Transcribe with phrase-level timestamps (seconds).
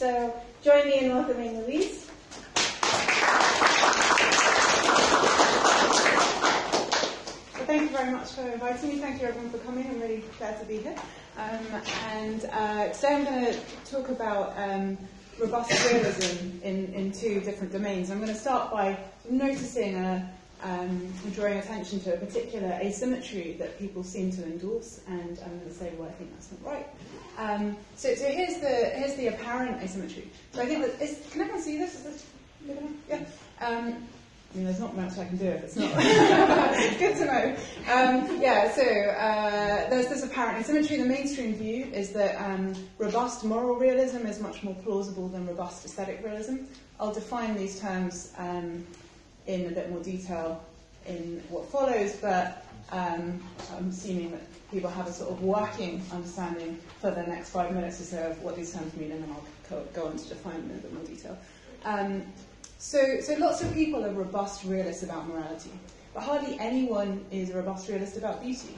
[0.00, 0.34] So
[0.64, 2.06] join me in welcoming Louise.
[7.54, 8.96] Well, thank you very much for inviting me.
[8.96, 9.86] Thank you everyone for coming.
[9.86, 10.96] I'm really glad to be here.
[11.36, 11.82] Um,
[12.14, 14.96] and uh, today I'm going to talk about um,
[15.38, 18.10] robust realism in, in two different domains.
[18.10, 18.96] I'm going to start by
[19.28, 20.32] noticing a,
[20.62, 25.68] um, drawing attention to a particular asymmetry that people seem to endorse, and I'm going
[25.68, 26.86] to say why I think that's not right.
[27.38, 30.30] Um, so, so here's the here's the apparent asymmetry.
[30.52, 31.94] So I think that is, can everyone see this?
[31.94, 32.26] Is this?
[33.08, 33.20] Yeah.
[33.60, 34.06] Um,
[34.52, 35.94] I mean, there's not much I can do if it's not.
[36.98, 37.56] Good to know.
[37.88, 40.96] Um, yeah, so uh, there's this apparent asymmetry.
[40.96, 45.84] The mainstream view is that um, robust moral realism is much more plausible than robust
[45.84, 46.56] aesthetic realism.
[46.98, 48.84] I'll define these terms um,
[49.50, 50.62] in a bit more detail
[51.06, 53.42] in what follows, but um,
[53.76, 58.00] I'm assuming that people have a sort of working understanding for the next five minutes
[58.00, 60.70] or so of what these terms mean, and then I'll go on to define them
[60.70, 61.38] in a bit more detail.
[61.84, 62.22] Um,
[62.78, 65.72] so, so lots of people are robust realists about morality,
[66.14, 68.76] but hardly anyone is a robust realist about beauty.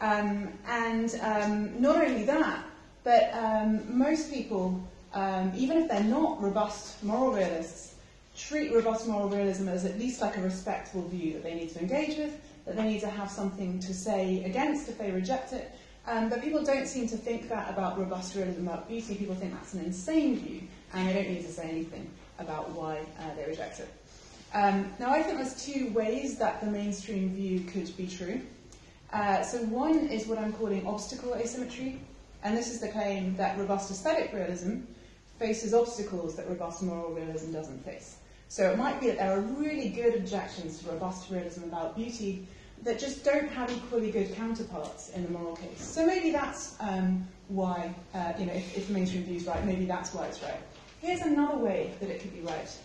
[0.00, 2.64] Um, and um, not only that,
[3.04, 4.80] but um, most people,
[5.12, 7.94] um, even if they're not robust moral realists,
[8.48, 11.80] treat robust moral realism as at least like a respectable view that they need to
[11.80, 15.70] engage with, that they need to have something to say against if they reject it.
[16.06, 19.14] Um, but people don't seem to think that about robust realism about beauty.
[19.16, 20.62] People think that's an insane view,
[20.94, 23.88] and they don't need to say anything about why uh, they reject it.
[24.54, 28.40] Um, now, I think there's two ways that the mainstream view could be true.
[29.12, 32.00] Uh, so, one is what I'm calling obstacle asymmetry,
[32.42, 34.78] and this is the claim that robust aesthetic realism
[35.38, 38.16] faces obstacles that robust moral realism doesn't face.
[38.48, 42.46] So, it might be that there are really good objections to robust realism about beauty
[42.82, 45.80] that just don't have equally good counterparts in the moral case.
[45.80, 49.84] So, maybe that's um, why, uh, you know, if, if mainstream view is right, maybe
[49.84, 50.60] that's why it's right.
[51.00, 52.76] Here's another way that it could be right.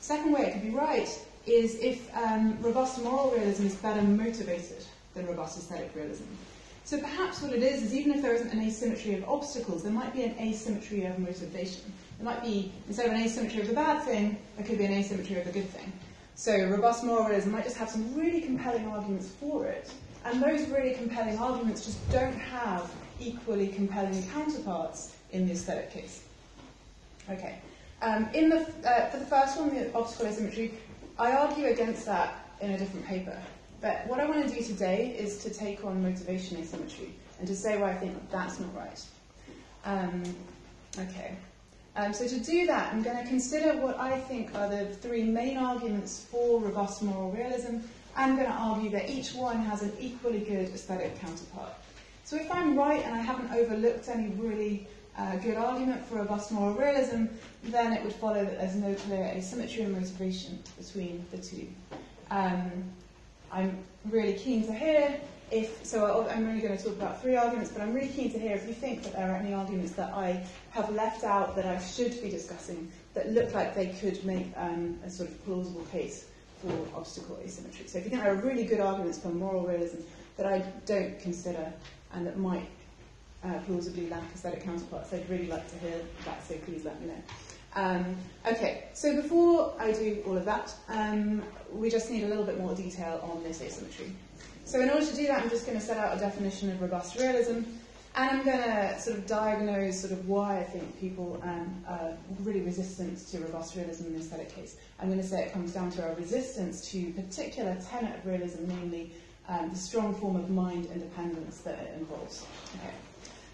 [0.00, 1.08] Second way it could be right
[1.46, 4.84] is if um, robust moral realism is better motivated
[5.14, 6.24] than robust aesthetic realism.
[6.84, 9.92] So perhaps what it is is even if there isn't an asymmetry of obstacles, there
[9.92, 11.92] might be an asymmetry of motivation.
[12.20, 14.92] There might be, instead of an asymmetry of the bad thing, there could be an
[14.92, 15.90] asymmetry of the good thing.
[16.34, 19.90] So robust moralism might just have some really compelling arguments for it,
[20.26, 26.24] and those really compelling arguments just don't have equally compelling counterparts in the aesthetic case.
[27.30, 27.58] Okay.
[28.02, 30.74] Um, in the, uh, for the first one, the obstacle asymmetry,
[31.18, 33.38] I argue against that in a different paper.
[33.80, 37.56] But what I want to do today is to take on motivation asymmetry and to
[37.56, 39.02] say why I think that's not right.
[39.86, 40.22] Um,
[40.98, 41.36] okay.
[41.96, 45.24] Um, so to do that, I'm going to consider what I think are the three
[45.24, 47.78] main arguments for robust moral realism.
[48.16, 51.72] I'm going to argue that each one has an equally good aesthetic counterpart.
[52.24, 54.86] So if I'm right and I haven't overlooked any really
[55.18, 57.26] a good argument for robust moral realism,
[57.64, 61.66] then it would follow that there's no clear asymmetry and motivation between the two.
[62.30, 62.70] Um,
[63.50, 63.76] I'm
[64.08, 67.82] really keen to hear if, so I'm only going to talk about three arguments, but
[67.82, 70.44] I'm really keen to hear if you think that there are any arguments that I
[70.70, 74.98] have left out that I should be discussing that look like they could make um,
[75.04, 76.26] a sort of plausible case
[76.60, 77.86] for obstacle asymmetry.
[77.88, 79.98] So if you think there are really good arguments for moral realism
[80.36, 81.72] that I don't consider
[82.12, 82.68] and that might
[83.44, 85.12] uh, plausibly lack aesthetic counterparts.
[85.12, 87.22] I'd really like to hear that, so please let me know.
[87.74, 88.16] Um,
[88.46, 92.58] okay, so before I do all of that, um, we just need a little bit
[92.58, 94.12] more detail on this asymmetry.
[94.70, 96.80] So in order to do that, I'm just going to set out a definition of
[96.80, 97.62] robust realism,
[98.14, 102.12] and I'm going to sort of diagnose sort of why I think people um, are
[102.44, 104.76] really resistant to robust realism in the aesthetic case.
[105.00, 108.68] I'm going to say it comes down to a resistance to particular tenet of realism,
[108.68, 109.10] namely
[109.48, 112.46] um, the strong form of mind independence that it involves.
[112.76, 112.94] Okay.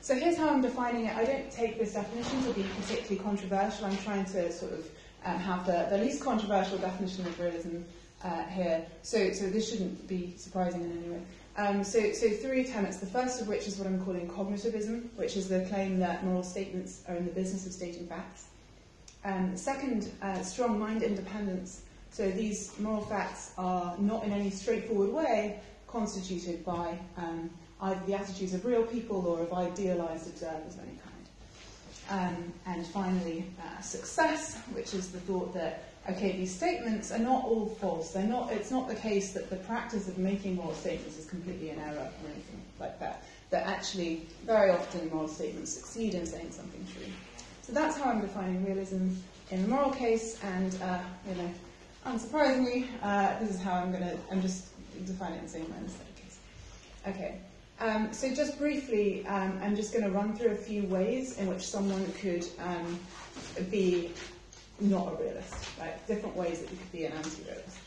[0.03, 1.17] So here's how I'm defining it.
[1.17, 3.87] I don't take this definition to be particularly controversial.
[3.87, 4.91] I'm trying to sort of
[5.25, 7.85] um, have the, the least controversial definition of realism
[8.27, 8.85] uh, here.
[9.03, 11.23] So, so this shouldn't be surprising in any way.
[11.57, 12.99] Um, so, so three tenets.
[12.99, 16.43] The first of which is what I'm calling cognitivism, which is the claim that moral
[16.43, 18.47] statements are in the business of stating facts.
[19.25, 21.83] Um, second, uh, strong mind independence.
[22.11, 27.51] So these moral facts are not in any straightforward way constituted by um,
[27.81, 31.17] either the attitudes of real people or of idealized observers of any kind.
[32.09, 37.45] Um, and finally, uh, success, which is the thought that okay, these statements are not
[37.45, 38.13] all false.
[38.13, 38.53] They're not.
[38.53, 42.11] It's not the case that the practice of making moral statements is completely an error
[42.23, 43.25] or anything like that.
[43.51, 47.13] That actually, very often, moral statements succeed in saying something true.
[47.63, 49.11] So that's how I'm defining realism
[49.51, 50.99] in the moral case, and uh,
[51.29, 51.51] you know,
[52.07, 54.17] unsurprisingly, uh, this is how I'm going to.
[54.31, 54.69] I'm just
[55.05, 56.39] defining it in the same way in the case.
[57.09, 57.41] Okay.
[57.79, 61.47] Um, so just briefly, um, I'm just going to run through a few ways in
[61.47, 62.99] which someone could um,
[63.71, 64.13] be
[64.81, 66.07] not a realist, right?
[66.07, 67.79] Different ways that you could be an anti-realist.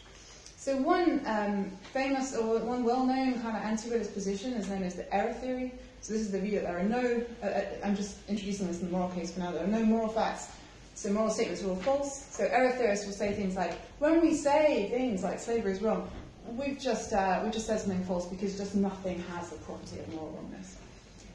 [0.57, 5.11] So one um, famous or one well-known kind of anti-realist position is known as the
[5.13, 5.73] error theory.
[6.01, 8.81] So this is the view that there are no, uh, uh, I'm just introducing this
[8.81, 10.49] in the moral case for now, there are no moral facts,
[10.95, 12.25] so moral statements are all false.
[12.31, 16.09] So error theorists will say things like, when we say things like slavery is wrong,
[16.57, 20.13] we've just, uh, we've just said something false because just nothing has the property of
[20.13, 20.77] moral wrongness.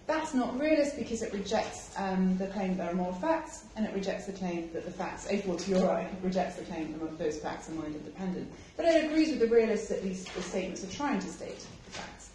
[0.07, 3.87] That's not realist because it rejects um, the claim that there are moral facts, and
[3.87, 7.71] it rejects the claim that the facts, a fortiori, rejects the claim that those facts
[7.71, 8.51] are mind independent.
[8.77, 11.91] But it agrees with the realists that these the statements are trying to state the
[11.91, 12.31] facts.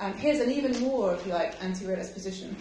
[0.00, 2.56] Um, here's an even more, if you like, anti-realist position.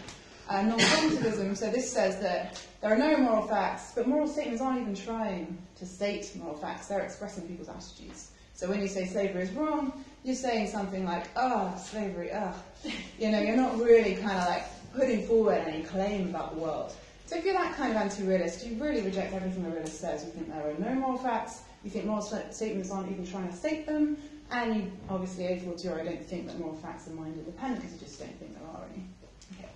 [0.50, 4.82] Uh, non-cognitivism, so this says that there are no moral facts, but moral statements aren't
[4.82, 8.32] even trying to state moral facts, they're expressing people's attitudes.
[8.54, 12.56] So when you say slavery is wrong, you're saying something like, oh, slavery, ugh.
[13.20, 16.94] You know, you're not really kind of like putting forward any claim about the world.
[17.26, 20.24] So if you're that kind of anti-realist, you really reject everything the realist says.
[20.24, 23.56] You think there are no moral facts, you think moral statements aren't even trying to
[23.56, 24.18] state them,
[24.52, 28.00] and you obviously, a fortiori, don't think that moral facts are mind independent because you
[28.06, 29.04] just don't think there are any.
[29.58, 29.70] Okay.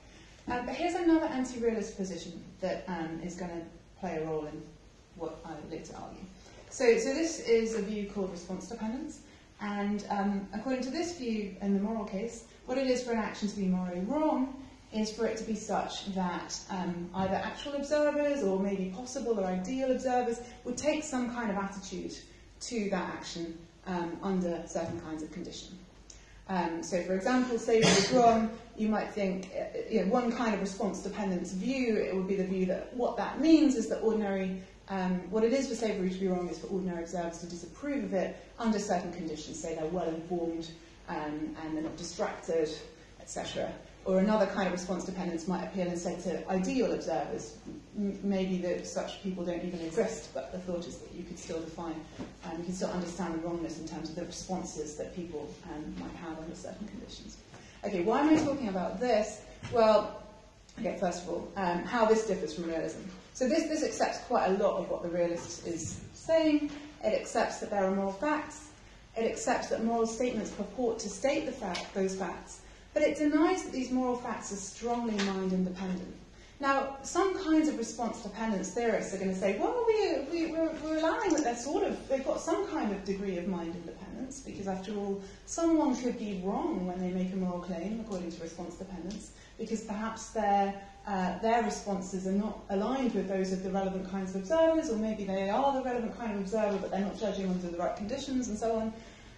[0.50, 3.66] Uh, but here's another anti-realist position that um, is going to
[4.00, 4.62] play a role in
[5.16, 6.20] what I later argue.
[6.70, 9.22] So, so this is a view called response dependence.
[9.60, 13.20] And um, according to this view in the moral case, what it is for an
[13.20, 14.64] action to be morally wrong
[14.94, 19.46] is for it to be such that um, either actual observers or maybe possible or
[19.46, 22.14] ideal observers would take some kind of attitude
[22.60, 25.78] to that action um, under certain kinds of condition.
[26.50, 30.54] Um, so, for example, slavery is wrong, you might think, uh, you know, one kind
[30.54, 34.00] of response dependence view, it would be the view that what that means is that
[34.00, 37.48] ordinary um, what it is for slavery to be wrong is for ordinary observers to
[37.48, 40.70] disapprove of it under certain conditions, say they're well informed
[41.10, 42.70] um, and they're not distracted,
[43.20, 43.72] etc.
[44.06, 47.58] Or another kind of response dependence might appeal instead to ideal observers.
[47.98, 51.38] M- maybe that such people don't even exist, but the thought is that you could
[51.38, 51.96] still define,
[52.46, 55.94] um, you can still understand the wrongness in terms of the responses that people um,
[56.00, 57.38] might have under certain conditions.
[57.84, 59.42] Okay, why am I talking about this?
[59.74, 60.24] Well,
[60.80, 63.02] okay, first of all, um, how this differs from realism.
[63.34, 66.72] So this, this accepts quite a lot of what the realist is saying.
[67.04, 68.70] It accepts that there are moral facts.
[69.16, 72.62] It accepts that moral statements purport to state the fact, those facts.
[72.94, 76.16] But it denies that these moral facts are strongly mind independent.
[76.60, 80.74] Now, some kinds of response dependence theorists are going to say, well, we, we, we're,
[80.84, 84.40] we're allowing that they're sort of, they've got some kind of degree of mind independence,
[84.40, 88.42] because after all, someone could be wrong when they make a moral claim, according to
[88.42, 90.74] response dependence, because perhaps they're
[91.08, 94.98] uh, their responses are not aligned with those of the relevant kinds of observers, or
[94.98, 97.96] maybe they are the relevant kind of observer, but they're not judging under the right
[97.96, 98.94] conditions, and so on.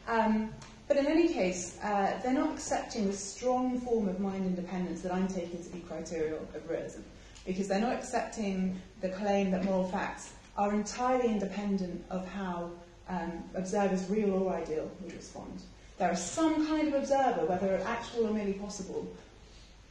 [0.07, 0.49] Um,
[0.87, 5.13] but in any case, uh, they're not accepting the strong form of mind independence that
[5.13, 7.01] I'm taking to be criterion of realism,
[7.45, 12.71] because they're not accepting the claim that moral facts are entirely independent of how
[13.09, 15.61] um, observers, real or ideal, would respond.
[15.99, 19.07] There is some kind of observer, whether actual or merely possible,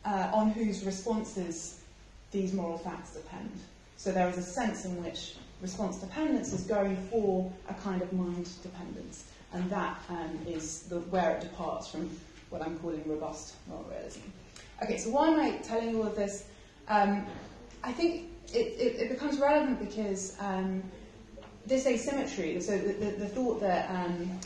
[0.08, 1.81] uh, on whose responses
[2.31, 3.50] these moral facts depend.
[3.96, 8.12] So there is a sense in which response dependence is going for a kind of
[8.12, 12.10] mind dependence, and that um, is the, where it departs from
[12.49, 14.20] what I'm calling robust moral realism.
[14.82, 16.46] Okay, so why am I telling you all of this?
[16.88, 17.26] Um,
[17.84, 20.82] I think it, it, it, becomes relevant because um,
[21.66, 24.38] this asymmetry, so the, the, the thought that um,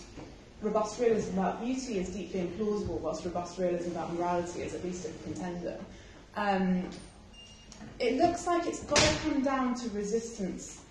[0.62, 5.06] robust realism about beauty is deeply implausible, whilst robust realism about morality is at least
[5.06, 5.78] a contender.
[6.36, 6.88] Um,
[7.98, 10.82] it looks like it's got to come down to resistance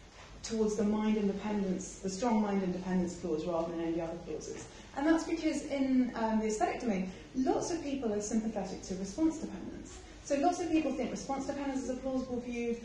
[0.43, 4.65] towards the mind independence, the strong mind independence clause rather than any other clauses.
[4.97, 9.37] And that's because in um, the aesthetic domain, lots of people are sympathetic to response
[9.37, 9.99] dependence.
[10.25, 12.77] So lots of people think response dependence is a plausible view.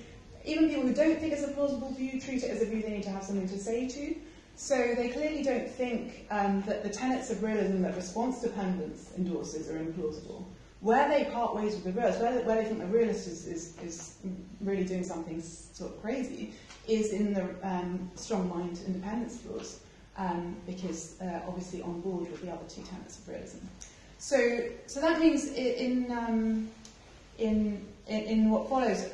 [0.45, 2.91] Even people who don't think it's a plausible view treat it as a view they
[2.91, 4.15] need to have something to say to.
[4.57, 9.69] So they clearly don't think um, that the tenets of realism that response dependence endorses
[9.71, 10.45] are implausible.
[10.81, 13.77] Where they part ways with the realist, where, where they think the realist is, is,
[13.83, 14.17] is
[14.61, 16.55] really doing something sort of crazy,
[16.89, 19.81] is in the um, strong mind independence clause,
[20.17, 23.59] um, because uh, obviously on board with the other two tenets of realism.
[24.19, 26.71] So, so that means in, um,
[27.39, 29.11] in, in, in what follows,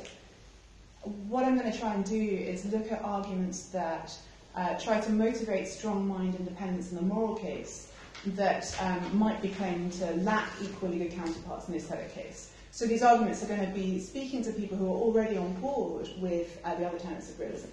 [1.27, 4.15] what I'm going to try and do is look at arguments that
[4.55, 7.91] uh, try to motivate strong mind independence in the moral case
[8.25, 12.51] that um, might be claimed to lack equally good counterparts in the aesthetic case.
[12.71, 16.09] So these arguments are going to be speaking to people who are already on board
[16.17, 17.67] with uh, the other tenets of realism,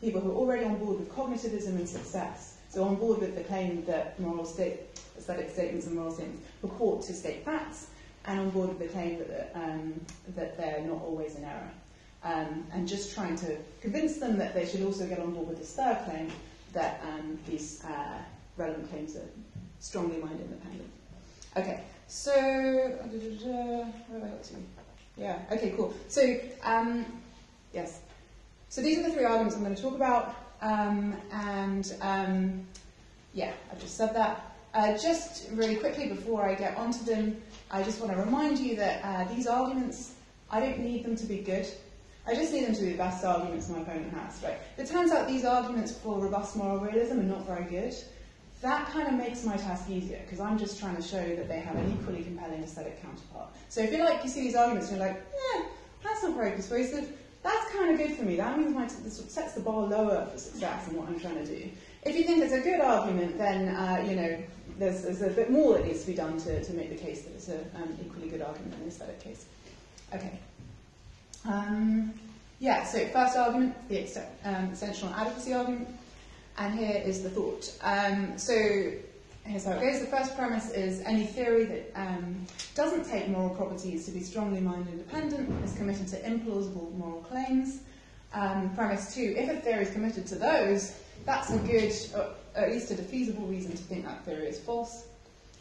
[0.00, 3.44] people who are already on board with cognitivism and success, so on board with the
[3.44, 7.88] claim that moral state, aesthetic statements and moral statements purport to state facts,
[8.26, 10.00] and on board with the claim that, um,
[10.34, 11.70] that they're not always in error.
[12.26, 15.58] Um, and just trying to convince them that they should also get on board with
[15.58, 16.32] this third claim
[16.72, 18.18] that um, these uh,
[18.56, 19.28] relevant claims are
[19.78, 20.90] strongly mind independent.
[21.56, 24.54] Okay, so, where have I got to?
[25.16, 25.94] Yeah, okay, cool.
[26.08, 27.06] So, um,
[27.72, 28.00] yes.
[28.68, 30.34] So these are the three arguments I'm going to talk about.
[30.60, 32.66] Um, and um,
[33.34, 34.56] yeah, I've just said that.
[34.74, 37.40] Uh, just really quickly before I get onto them,
[37.70, 40.12] I just want to remind you that uh, these arguments,
[40.50, 41.66] I don't need them to be good.
[42.26, 44.42] I just need them to be the best arguments my opponent has.
[44.42, 44.58] Right?
[44.76, 47.94] It turns out these arguments for robust moral realism are not very good.
[48.62, 51.60] That kind of makes my task easier because I'm just trying to show that they
[51.60, 53.50] have an equally compelling aesthetic counterpart.
[53.68, 55.62] So if you like, you see these arguments and you're like, eh,
[56.02, 57.16] that's not very persuasive.
[57.42, 58.36] That's kind of good for me.
[58.36, 61.36] That means my t- this sets the bar lower for success in what I'm trying
[61.36, 61.70] to do.
[62.04, 64.42] If you think it's a good argument, then uh, you know
[64.78, 67.22] there's, there's, a bit more that needs to be done to, to make the case
[67.22, 69.46] that it's an um, equally good argument in the aesthetic case.
[70.12, 70.38] Okay.
[71.46, 72.12] Um,
[72.58, 74.00] yeah, so first argument, the
[74.44, 75.88] um, extensional adequacy argument,
[76.58, 77.72] and here is the thought.
[77.82, 78.54] Um, so
[79.44, 80.00] here's how it goes.
[80.00, 84.60] The first premise is any theory that um, doesn't take moral properties to be strongly
[84.60, 87.80] mind independent is committed to implausible moral claims.
[88.32, 92.70] Um, premise two, if a theory is committed to those, that's a good, or at
[92.70, 95.06] least a defeasible reason to think that theory is false.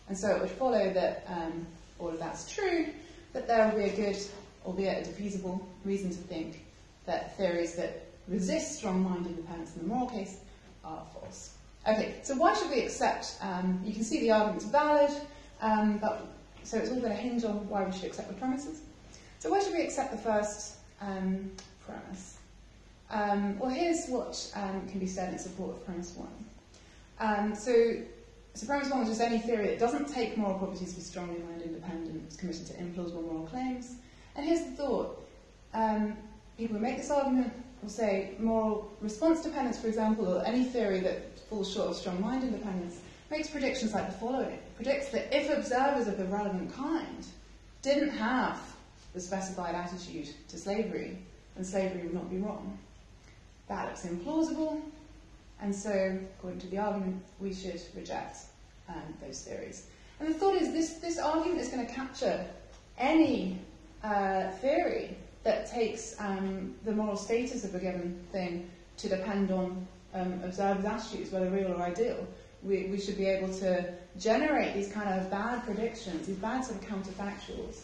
[0.08, 1.66] And so it would follow that um,
[2.00, 2.88] all of that's true,
[3.34, 4.18] that there will be a good,
[4.66, 6.66] albeit a defeasible, reason to think
[7.06, 10.40] that theories that resist strong-minded independence in the moral case
[10.84, 11.56] are false.
[11.88, 13.38] Okay, so why should we accept?
[13.42, 15.12] Um, you can see the argument's valid,
[15.62, 16.28] um, but
[16.64, 18.82] so it's all going to hinge on why we should accept the premises.
[19.38, 21.52] So why should we accept the first um,
[21.86, 22.38] premise?
[23.12, 26.28] Um, well, here's what um, can be said in support of premise one.
[27.20, 27.98] Um, so,
[28.56, 31.62] so premise one is just any theory that doesn't take moral properties be strongly mind
[31.62, 33.94] independent is committed to implausible moral claims.
[34.36, 35.25] And here's the thought.
[36.58, 41.00] People who make this argument will say moral response dependence, for example, or any theory
[41.02, 44.54] that falls short of strong mind independence, makes predictions like the following.
[44.56, 47.26] It predicts that if observers of the relevant kind
[47.82, 48.60] didn't have
[49.14, 51.18] the specified attitude to slavery,
[51.56, 52.78] then slavery would not be wrong.
[53.68, 54.82] That looks implausible,
[55.62, 58.38] and so, according to the argument, we should reject
[58.90, 59.88] um, those theories.
[60.20, 62.46] And the thought is this, this argument is going to capture
[62.98, 63.60] any
[64.04, 69.88] uh, theory that takes um, the moral status of a given thing to depend on
[70.16, 72.28] um, observers' attitudes, whether real or ideal.
[72.64, 76.82] We, we should be able to generate these kind of bad predictions, these bad sort
[76.82, 77.82] of counterfactuals,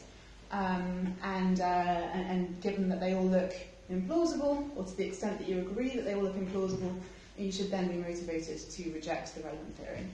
[0.51, 3.53] um, and, uh, and, and given that they all look
[3.91, 6.95] implausible, or to the extent that you agree that they all look implausible,
[7.37, 10.05] you should then be motivated to reject the relevant theory.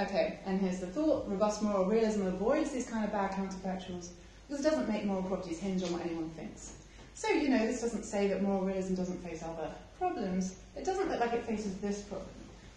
[0.00, 1.28] Okay, and here's the thought.
[1.28, 4.08] Robust moral realism avoids these kind of bad counterfactuals
[4.54, 6.74] because it doesn't make moral properties hinge on what anyone thinks.
[7.14, 9.68] So, you know, this doesn't say that moral realism doesn't face other
[9.98, 12.28] problems, it doesn't look like it faces this problem.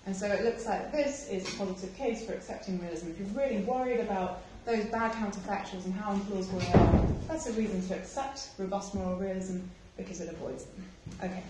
[0.08, 3.10] And so it looks like this is a positive case for accepting realism.
[3.12, 7.52] If you're really worried about those bad counterfactuals and how implausible they are, that's a
[7.54, 9.60] reason to accept robust moral realism
[9.98, 10.86] because it avoids them.
[11.24, 11.44] Okay.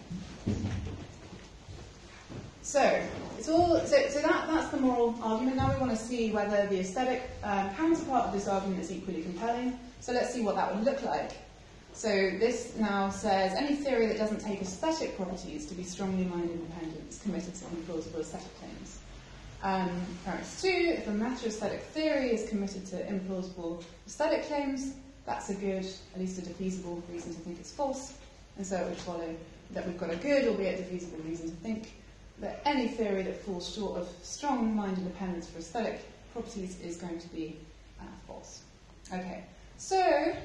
[2.67, 3.01] So,
[3.37, 5.55] it's all, so, so that, that's the moral argument.
[5.55, 9.21] Now we want to see whether the aesthetic um, counterpart of this argument is equally
[9.21, 9.79] compelling.
[10.01, 11.31] So let's see what that would look like.
[11.93, 16.49] So this now says any theory that doesn't take aesthetic properties to be strongly mind
[16.49, 18.99] independent is committed to implausible aesthetic claims.
[19.63, 19.89] Um,
[20.25, 24.91] premise two, if a meta-aesthetic theory is committed to implausible aesthetic claims,
[25.25, 28.15] that's a good, at least a defeasible reason to think it's false.
[28.57, 29.33] And so it would follow
[29.71, 31.93] that we've got a good, albeit defeasible reason to think
[32.39, 36.01] that any theory that falls short of strong mind independence for aesthetic
[36.33, 37.57] properties is going to be
[37.99, 38.61] uh, false.
[39.11, 39.43] Okay,
[39.77, 40.35] so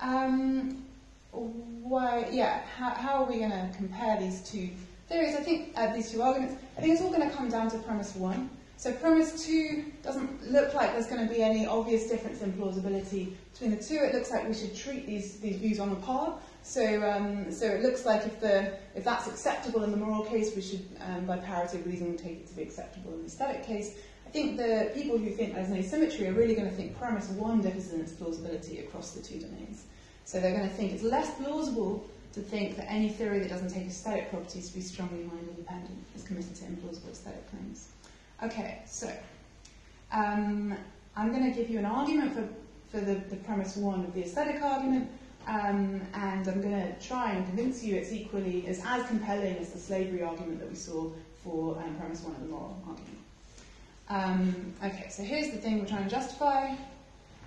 [0.00, 0.84] um,
[1.30, 4.70] why, yeah, how, how are we going to compare these two
[5.08, 5.36] theories?
[5.36, 6.56] I think uh, these two arguments.
[6.76, 8.50] I think it's all going to come down to premise one.
[8.76, 13.36] So premise two doesn't look like there's going to be any obvious difference in plausibility
[13.52, 13.96] between the two.
[13.96, 16.38] It looks like we should treat these, these views on a par.
[16.62, 20.54] So, um, so it looks like if, the, if that's acceptable in the moral case,
[20.54, 23.64] we should, um, by parity of reasoning, take it to be acceptable in the aesthetic
[23.64, 23.96] case.
[24.26, 27.28] I think the people who think there's an asymmetry are really going to think premise
[27.30, 29.84] one differs in its plausibility across the two domains.
[30.26, 33.70] So they're going to think it's less plausible to think that any theory that doesn't
[33.70, 37.88] take aesthetic properties to be strongly mind independent is committed to implausible aesthetic claims.
[38.42, 39.10] Okay, so
[40.12, 40.76] um,
[41.16, 42.46] I'm going to give you an argument for,
[42.90, 45.10] for the, the premise one of the aesthetic argument,
[45.46, 49.70] um, and I'm going to try and convince you it's equally as, as compelling as
[49.70, 51.10] the slavery argument that we saw
[51.42, 53.18] for um, premise one of the moral argument.
[54.10, 56.74] Um, okay, so here's the thing we're trying to justify.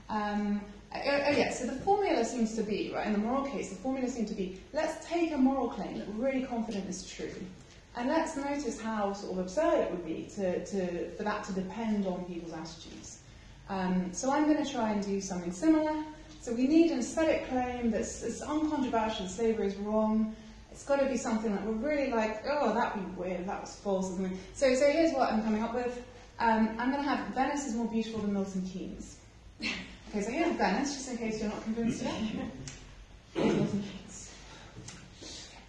[0.10, 0.62] Um,
[0.94, 3.76] oh, oh, yeah, so the formula seems to be, right, in the moral case, the
[3.76, 7.34] formula seems to be let's take a moral claim that we're really confident is true,
[7.96, 11.54] and let's notice how sort of absurd it would be to, to, for that to
[11.54, 13.20] depend on people's attitudes.
[13.70, 16.04] Um, so I'm going to try and do something similar.
[16.42, 20.36] So we need an aesthetic claim that's, that's uncontroversial, slavery is wrong.
[20.72, 23.76] It's got to be something that we're really like, oh, that'd be weird, that was
[23.76, 24.18] false.
[24.56, 26.04] So, so here's what I'm coming up with.
[26.40, 29.18] Um, I'm going to have Venice is more beautiful than Milton Keynes.
[29.62, 32.16] okay, so here's Venice, just in case you're not convinced yet.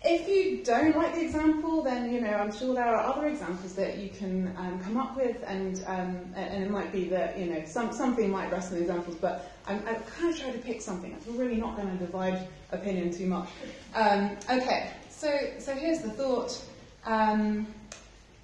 [0.04, 3.74] If you don't like the example, then you know I'm sure there are other examples
[3.74, 7.46] that you can um, come up with, and, um, and it might be that you
[7.46, 10.80] know some, something might rest on examples, but I'm, I'm kind of trying to pick
[10.80, 11.16] something.
[11.28, 13.48] I'm really not going to divide opinion too much.
[13.94, 16.60] Um, okay, so so here's the thought.
[17.04, 17.66] Um,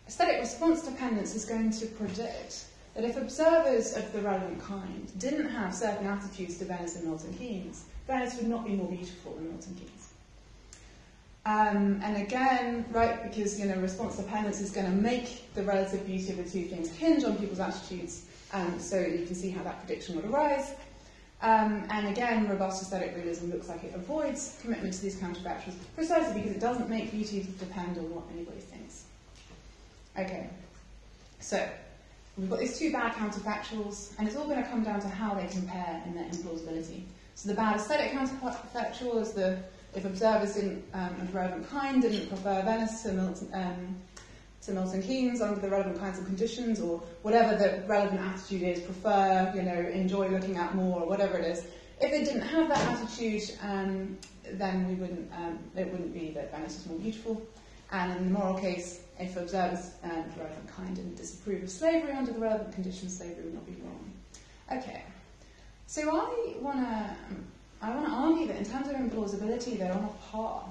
[0.07, 5.49] aesthetic response dependence is going to predict that if observers of the relevant kind didn't
[5.49, 9.49] have certain attitudes to Venice and Milton Keynes, Venice would not be more beautiful than
[9.49, 10.09] Milton Keynes.
[11.47, 16.05] Um, and again, right, because you know response dependence is going to make the relative
[16.07, 19.63] beauty of the two things hinge on people's attitudes, um, so you can see how
[19.63, 20.75] that prediction would arise.
[21.41, 26.41] Um, and again, robust aesthetic realism looks like it avoids commitment to these counterfactuals precisely
[26.41, 29.05] because it doesn't make beauty depend on what anybody thinks.
[30.19, 30.51] Okay,
[31.39, 31.67] so
[32.37, 35.35] we've got these two bad counterfactuals, and it's all going to come down to how
[35.35, 37.03] they compare in their implausibility.
[37.37, 39.59] So the bad aesthetic counterfactual is the
[39.99, 43.97] if observers didn't, um, of relevant kind didn't prefer Venice to Milton, um,
[44.63, 48.81] to Milton Keynes under the relevant kinds of conditions, or whatever the relevant attitude is,
[48.81, 51.65] prefer, you know, enjoy looking at more, or whatever it is.
[52.01, 54.17] If they didn't have that attitude, um,
[54.53, 57.43] then we wouldn't, um, it wouldn't be that Venice is more beautiful.
[57.91, 62.13] And in the moral case, if observers um, of relevant kind didn't disapprove of slavery
[62.13, 64.13] under the relevant conditions, slavery would not be wrong.
[64.71, 65.03] Okay,
[65.87, 67.17] so I want to
[67.81, 70.65] I want to argue that in terms of implausibility, they're on a par.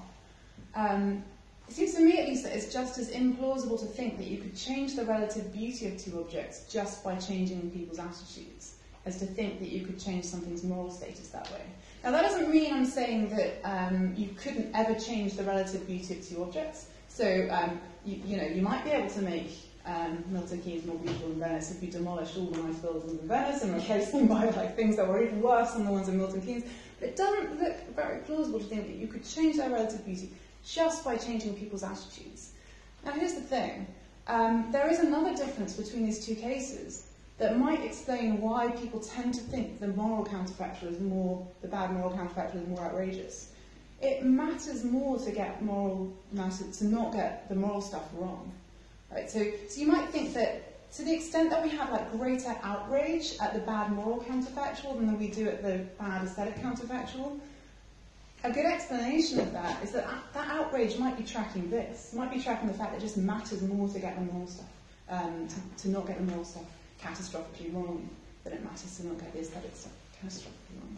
[0.75, 1.23] Um,
[1.69, 4.37] it seems to me, at least, that it's just as implausible to think that you
[4.37, 9.25] could change the relative beauty of two objects just by changing people's attitudes, as to
[9.25, 11.61] think that you could change something's moral status that way.
[12.03, 16.17] Now, that doesn't mean I'm saying that um, you couldn't ever change the relative beauty
[16.17, 16.87] of two objects.
[17.09, 19.51] So, um, you, you know, you might be able to make
[19.85, 23.27] um, Milton Keynes more beautiful than Venice if you demolished all the nice buildings in
[23.27, 26.17] Venice and replaced them by like things that were even worse than the ones in
[26.17, 26.65] Milton Keynes.
[27.01, 30.31] It doesn't look very plausible to think that you could change their relative beauty
[30.65, 32.51] just by changing people's attitudes.
[33.05, 33.87] Now, here's the thing
[34.27, 37.07] um, there is another difference between these two cases
[37.37, 41.93] that might explain why people tend to think the moral counterfactual is more, the bad
[41.93, 43.51] moral counterfactual is more outrageous.
[44.01, 48.51] It matters more to get moral, to not get the moral stuff wrong.
[49.11, 49.29] Right?
[49.29, 50.66] So, so you might think that
[50.97, 55.19] to the extent that we have like greater outrage at the bad moral counterfactual than
[55.19, 57.39] we do at the bad aesthetic counterfactual,
[58.43, 62.41] a good explanation of that is that that outrage might be tracking this, might be
[62.41, 64.65] tracking the fact that it just matters more to get the moral stuff,
[65.09, 66.65] um, to, to, not get the moral stuff
[66.99, 68.09] catastrophically wrong
[68.43, 70.97] than it matters to not get the aesthetic stuff catastrophically wrong.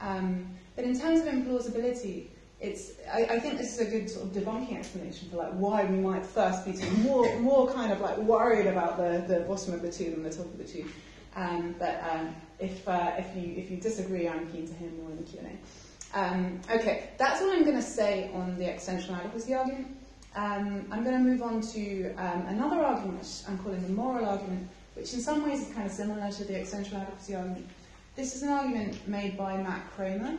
[0.00, 2.24] Um, but in terms of implausibility,
[2.60, 5.84] it's, I, I, think this is a good sort of debunking explanation for like why
[5.84, 9.82] we might first be more, more kind of like worried about the, the bottom of
[9.82, 10.88] the tube than the top of the tube.
[11.36, 15.10] Um, but um, if, uh, if, you, if you disagree, I'm keen to hear more
[15.10, 16.18] in the Q&A.
[16.18, 19.96] Um, okay, that's what I'm going to say on the extensional adequacy argument.
[20.34, 24.26] Um, I'm going to move on to um, another argument, which I'm calling the moral
[24.26, 27.68] argument, which in some ways is kind of similar to the extensional adequacy argument.
[28.16, 30.38] This is an argument made by Matt Kramer,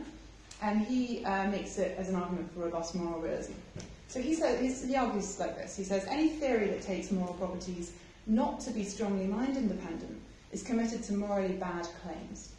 [0.62, 3.52] and he uh, makes it as an argument for robust moral realism.
[4.08, 5.76] So he, says, he argues like this.
[5.76, 7.92] He says, any theory that takes moral properties
[8.26, 10.20] not to be strongly mind independent
[10.52, 12.50] is committed to morally bad claims.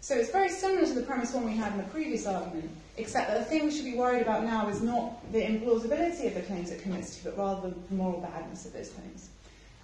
[0.00, 3.28] So it's very similar to the premise one we had in the previous argument, except
[3.28, 6.42] that the thing we should be worried about now is not the implausibility of the
[6.42, 9.28] claims it commits to, but rather the moral badness of those claims.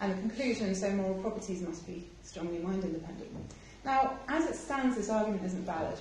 [0.00, 3.30] And the conclusion, is so moral properties must be strongly mind independent.
[3.84, 5.98] Now, as it stands, this argument isn't valid.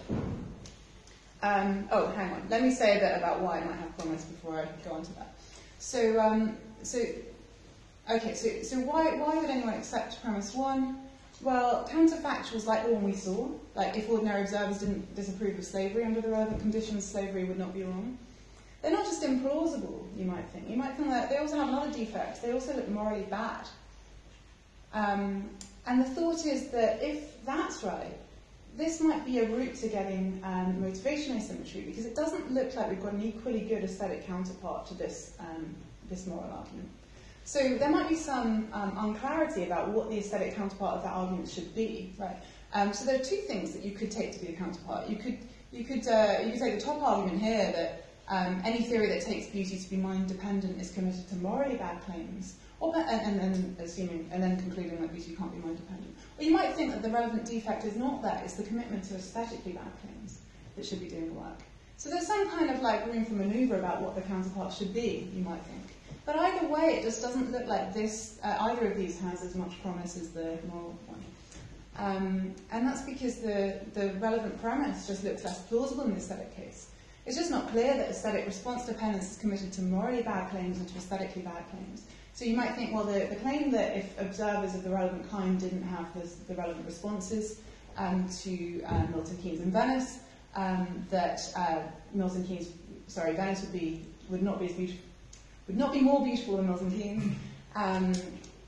[1.43, 2.41] Um, oh, hang on.
[2.49, 5.03] Let me say a bit about why I might have comments before I go on
[5.03, 5.35] to that.
[5.77, 6.99] So, um, so,
[8.09, 8.33] okay.
[8.33, 11.01] So, so why why would anyone accept premise one?
[11.41, 16.05] Well, counterfactuals like the one we saw, like if ordinary observers didn't disapprove of slavery
[16.05, 18.17] under the relevant conditions, slavery would not be wrong.
[18.81, 20.69] They're not just implausible, you might think.
[20.69, 22.41] You might think that they also have another defect.
[22.41, 23.67] They also look morally bad.
[24.93, 25.49] Um,
[25.85, 28.17] and the thought is that if that's right,
[28.75, 32.89] this might be a route to getting um, motivation asymmetry because it doesn't look like
[32.89, 35.75] we've got an equally good aesthetic counterpart to this, um,
[36.09, 36.89] this moral argument.
[37.45, 41.49] So there might be some um, unclarity about what the aesthetic counterpart of that argument
[41.49, 42.37] should be, right?
[42.73, 45.07] Um, so there are two things that you could take to be a counterpart.
[45.09, 45.37] You could,
[45.71, 49.21] you could, uh, you could take the top argument here that um, any theory that
[49.21, 52.55] takes beauty to be mind dependent is committed to morally bad claims,
[52.91, 56.15] and, then assuming, and then concluding that beauty can't be mind dependent.
[56.37, 59.15] Or you might think that the relevant defect is not that; it's the commitment to
[59.15, 60.39] aesthetically bad claims
[60.75, 61.59] that should be doing the work.
[61.97, 65.29] So there's some kind of like room for manoeuvre about what the counterpart should be,
[65.33, 65.95] you might think.
[66.25, 69.55] But either way, it just doesn't look like this, uh, either of these has as
[69.55, 71.23] much promise as the moral one.
[71.97, 76.55] Um, and that's because the, the relevant premise just looks less plausible in the aesthetic
[76.55, 76.87] case.
[77.25, 80.87] It's just not clear that aesthetic response dependence is committed to morally bad claims and
[80.89, 82.03] to aesthetically bad claims.
[82.33, 85.59] So you might think, well, the, the claim that if observers of the relevant kind
[85.59, 86.07] didn't have
[86.47, 87.59] the relevant responses
[87.95, 90.19] um, to uh, Milton Keynes and Venice,
[90.55, 92.69] um, that uh, Milton Keynes,
[93.07, 95.03] sorry, Venice would be would not be as beautiful,
[95.67, 97.35] would not be more beautiful than Milton Keynes.
[97.75, 98.13] Um,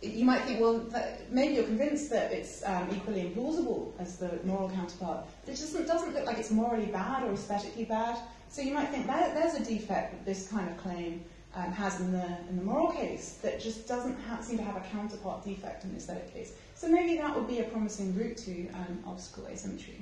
[0.02, 0.86] you might think, well,
[1.32, 5.26] maybe you're convinced that it's um, equally implausible as the moral counterpart.
[5.44, 8.18] But it doesn't, doesn't look like it's morally bad or aesthetically bad.
[8.50, 11.24] So you might think that there's a defect that this kind of claim
[11.56, 14.82] um, has in the, in the moral case that just doesn't seem to have a
[14.92, 16.54] counterpart defect in the aesthetic case.
[16.76, 20.02] So maybe that would be a promising route to um, obstacle asymmetry.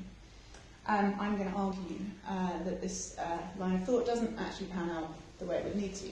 [0.88, 4.90] Um, I'm going to argue uh, that this uh, line of thought doesn't actually pan
[4.90, 6.10] out the way it would need to.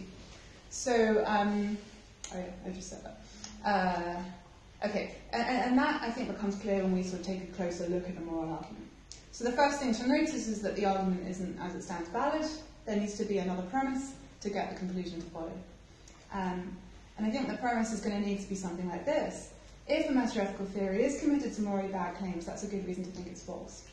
[0.70, 1.78] So, um,
[2.34, 3.22] oh, I just said that.
[3.66, 7.48] Uh, okay, and, and, that I think becomes clear when we sort of take a
[7.48, 8.88] closer look at the moral argument.
[9.34, 12.46] So the first thing to notice is that the argument isn't, as it stands, valid.
[12.86, 15.54] There needs to be another premise to get the conclusion to follow.
[16.34, 16.76] Um,
[17.18, 19.54] and I think the premise is going to need to be something like this.
[19.88, 23.12] If a meta-ethical theory is committed to morally bad claims, that's a good reason to
[23.12, 23.84] think it's false.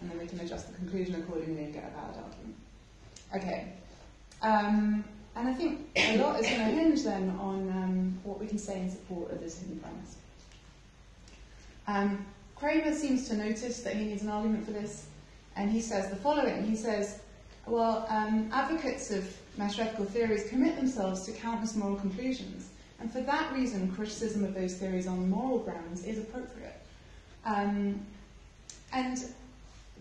[0.00, 2.56] And then we can adjust the conclusion accordingly and get a valid argument.
[3.34, 3.72] Okay.
[4.42, 5.04] Um,
[5.36, 8.58] and I think a lot is going to hinge then on um, what we can
[8.58, 10.16] say in support of this hidden premise.
[11.86, 12.24] Um,
[12.56, 15.06] Kramer seems to notice that he needs an argument for this,
[15.56, 16.64] and he says the following.
[16.64, 17.20] He says,
[17.66, 22.68] well, um, advocates of meta-ethical theories commit themselves to countless moral conclusions,
[23.00, 26.80] and for that reason, criticism of those theories on moral grounds is appropriate.
[27.44, 28.00] Um,
[28.92, 29.18] and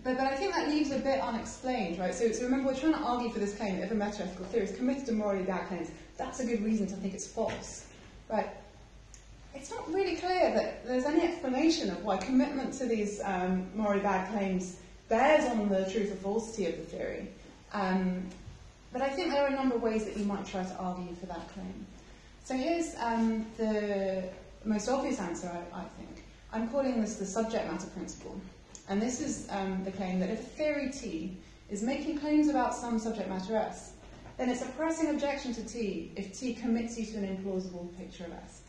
[0.03, 2.13] but, but I think that leaves a bit unexplained, right?
[2.13, 4.65] So, so remember, we're trying to argue for this claim that if a meta-ethical theory
[4.65, 7.85] is committed to morally bad claims, that's a good reason to think it's false,
[8.29, 8.49] right?
[9.55, 14.01] It's not really clear that there's any explanation of why commitment to these um, morally
[14.01, 14.77] bad claims
[15.09, 17.27] bears on the truth or falsity of the theory.
[17.71, 18.27] Um,
[18.93, 21.13] but I think there are a number of ways that you might try to argue
[21.15, 21.85] for that claim.
[22.43, 24.23] So here's um, the
[24.63, 26.23] most obvious answer, I, I think.
[26.51, 28.39] I'm calling this the subject matter principle.
[28.87, 31.37] And this is um, the claim that if a theory T
[31.69, 33.93] is making claims about some subject matter S,
[34.37, 38.25] then it's a pressing objection to T if T commits you to an implausible picture
[38.25, 38.62] of S.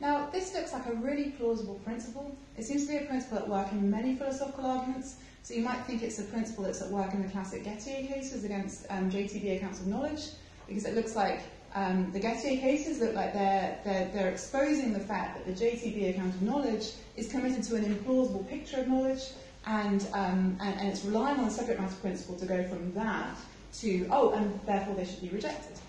[0.00, 2.34] Now, this looks like a really plausible principle.
[2.56, 5.16] It seems to be a principle at work in many philosophical arguments.
[5.42, 8.44] So you might think it's a principle that's at work in the classic Gettier cases
[8.44, 10.28] against um, JTB accounts of knowledge,
[10.66, 11.40] because it looks like
[11.74, 16.10] um, the Gettier cases look like they're, they're, they're exposing the fact that the JTB
[16.10, 19.22] account of knowledge is committed to an implausible picture of knowledge,
[19.66, 23.36] and, um, and, and it's relying on the subject matter principle to go from that
[23.74, 25.79] to, oh, and therefore they should be rejected.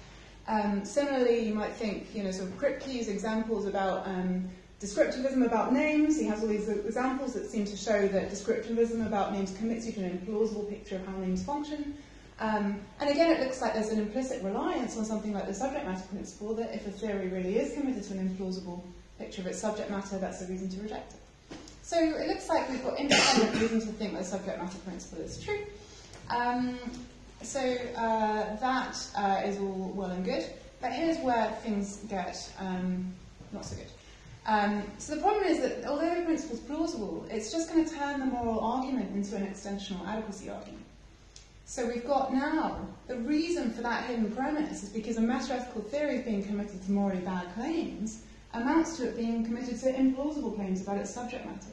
[0.51, 4.49] Um, similarly, you might think, you know, sort of Kripke's examples about um,
[4.81, 6.19] descriptivism about names.
[6.19, 9.93] He has all these examples that seem to show that descriptivism about names commits you
[9.93, 11.95] to an implausible picture of how names function.
[12.39, 15.85] Um, and again, it looks like there's an implicit reliance on something like the subject
[15.85, 18.81] matter principle that if a theory really is committed to an implausible
[19.19, 21.57] picture of its subject matter, that's a reason to reject it.
[21.81, 25.19] So it looks like we've got independent reasons to think that the subject matter principle
[25.19, 25.61] is true.
[26.29, 26.77] Um,
[27.43, 27.59] so
[27.95, 30.45] uh, that uh, is all well and good,
[30.79, 33.13] but here's where things get um,
[33.51, 33.87] not so good.
[34.45, 37.95] Um, so the problem is that although the principle is plausible, it's just going to
[37.95, 40.83] turn the moral argument into an extensional adequacy argument.
[41.65, 46.19] So we've got now the reason for that hidden premise is because a meta-ethical theory
[46.19, 48.23] being committed to morally bad claims
[48.53, 51.67] amounts to it being committed to implausible claims about its subject matter.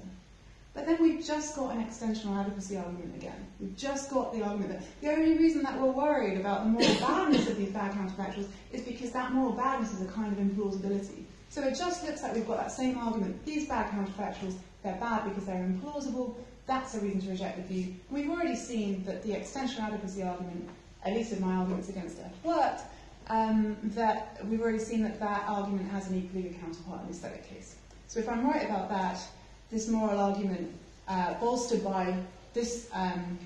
[0.79, 3.49] But then we've just got an extensional adequacy argument again.
[3.59, 6.95] We've just got the argument that the only reason that we're worried about the moral
[7.01, 11.25] badness of these bad counterfactuals is because that moral badness is a kind of implausibility.
[11.49, 13.45] So it just looks like we've got that same argument.
[13.45, 16.37] These bad counterfactuals, they're bad because they're implausible.
[16.67, 17.97] That's a reason to reject the view.
[18.09, 20.69] We've already seen that the extensional adequacy argument,
[21.05, 22.83] at least in my arguments against it, worked.
[23.31, 27.51] Um, that we've already seen that that argument has an equally counterpart in the aesthetic
[27.51, 27.75] case.
[28.07, 29.21] So if I'm right about that,
[29.71, 30.71] this moral argument,
[31.09, 32.15] uh, bolstered by
[32.55, 33.39] this, um,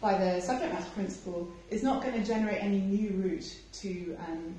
[0.00, 4.54] by the subject matter principle, is not going to generate any new route to um,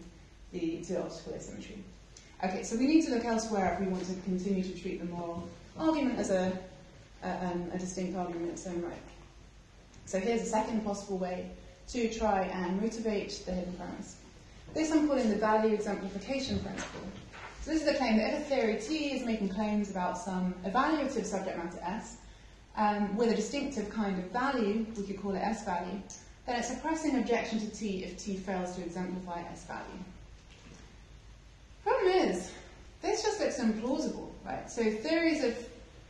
[0.52, 1.78] the to obstacle asymmetry.
[2.44, 5.06] Okay, so we need to look elsewhere if we want to continue to treat the
[5.06, 6.58] moral argument as a
[7.26, 8.94] a, um, a distinct argument in its own right.
[10.06, 11.50] So here's a second possible way
[11.90, 14.16] to try and motivate the hidden premise.
[14.74, 17.02] This I'm calling the value exemplification principle.
[17.66, 20.54] So this is the claim that if a theory T is making claims about some
[20.68, 22.18] evaluative subject matter S,
[22.78, 26.00] um, with a distinctive kind of value, we could call it S value,
[26.46, 30.04] then it's a pressing objection to T if T fails to exemplify S value.
[31.84, 32.52] Problem is,
[33.02, 34.70] this just looks implausible, right?
[34.70, 35.58] So theories of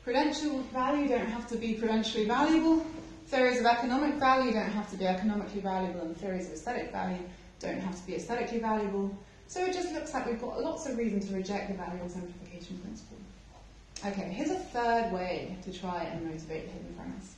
[0.04, 2.86] prudential value don't have to be prudentially valuable,
[3.28, 7.24] theories of economic value don't have to be economically valuable, and theories of aesthetic value
[7.62, 9.10] don't have to be aesthetically valuable.
[9.48, 12.78] So it just looks like we've got lots of reason to reject the value exemplification
[12.80, 13.18] principle.
[14.06, 17.36] Okay, here's a third way to try and motivate the hidden premise.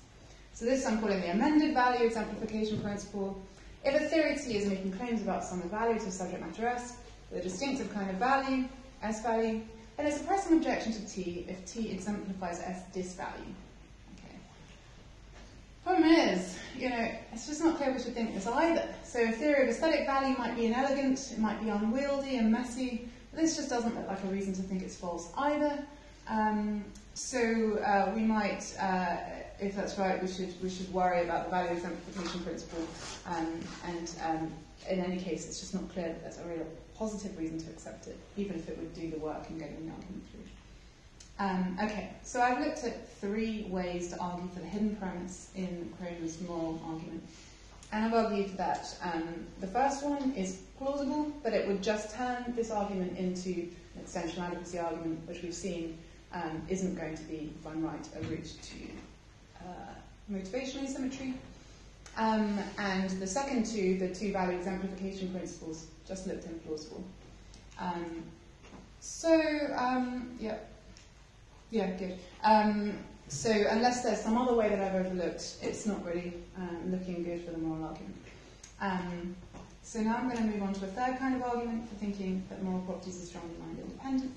[0.54, 3.40] So this I'm calling the amended value exemplification principle.
[3.86, 6.96] If a theory T is making claims about some evaluative subject matter S
[7.36, 8.66] a distinctive kind of value,
[9.04, 9.62] S value,
[9.96, 13.54] then it's a pressing objection to T if T exemplifies S disvalue.
[15.88, 18.86] Problem is, you know, it's just not clear we should think this either.
[19.04, 23.08] So a theory of aesthetic value might be inelegant, it might be unwieldy and messy,
[23.32, 25.82] but this just doesn't look like a reason to think it's false either.
[26.28, 29.16] Um, so uh, we might, uh,
[29.62, 32.86] if that's right, we should we should worry about the value of exemplification principle.
[33.26, 34.52] Um, and um,
[34.90, 38.08] in any case, it's just not clear that there's a real positive reason to accept
[38.08, 40.57] it, even if it would do the work in getting the argument through.
[41.40, 45.94] Um, okay, so I've looked at three ways to argue for the hidden premise in
[46.00, 47.24] Kramer's moral argument.
[47.92, 52.54] And I've argued that um, the first one is plausible, but it would just turn
[52.56, 55.98] this argument into an extension adequacy argument, which we've seen
[56.34, 59.94] um, isn't going to be, if I'm right, a route to uh,
[60.32, 61.34] motivational asymmetry.
[62.18, 67.04] Um, and the second two, the two value exemplification principles, just looked implausible.
[67.80, 68.24] Um,
[69.00, 70.58] so, um, yeah,
[71.72, 72.18] yeah, good.
[72.44, 77.24] Um, so, unless there's some other way that I've overlooked, it's not really um, looking
[77.24, 78.16] good for the moral argument.
[78.80, 79.36] Um,
[79.84, 82.44] so now I'm going to move on to a third kind of argument for thinking
[82.50, 84.34] that moral properties are strongly mind independent,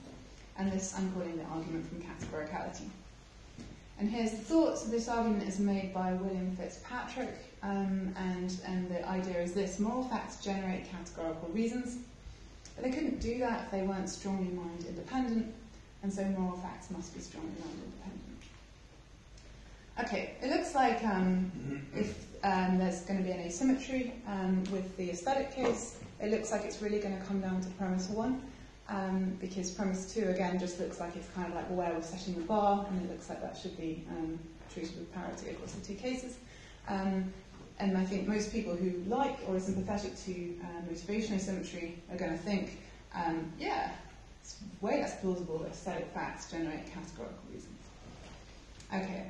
[0.59, 2.89] and this I'm calling the argument from categoricality.
[3.99, 4.79] And here's the thought.
[4.79, 9.79] So this argument is made by William Fitzpatrick, um, and, and the idea is this
[9.79, 11.99] moral facts generate categorical reasons.
[12.75, 15.53] But they couldn't do that if they weren't strongly mind independent,
[16.03, 18.43] and so moral facts must be strongly mind independent.
[20.01, 21.51] Okay, it looks like um,
[21.95, 26.51] if um, there's going to be an asymmetry um, with the aesthetic case, it looks
[26.53, 28.43] like it's really going to come down to premise one.
[28.89, 32.35] Um, because premise two again just looks like it's kind of like where we're setting
[32.35, 34.39] the bar, and it looks like that should be um,
[34.73, 36.39] treated with parity across the two cases.
[36.89, 37.33] Um,
[37.79, 42.17] and I think most people who like or are sympathetic to uh, motivation asymmetry are
[42.17, 42.81] going to think,
[43.15, 43.93] um, yeah,
[44.43, 47.79] it's way less plausible that aesthetic facts generate categorical reasons.
[48.95, 49.27] Okay,